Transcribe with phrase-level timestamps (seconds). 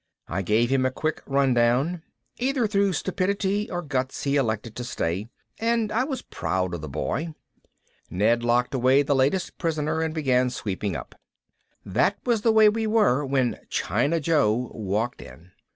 [0.27, 2.01] I gave him a quick rundown.
[2.39, 5.27] Either through stupidity or guts he elected to stay,
[5.59, 7.35] and I was proud of the boy.
[8.09, 11.13] Ned locked away the latest prisoner and began sweeping up.
[11.85, 15.51] That was the way we were when China Joe walked in.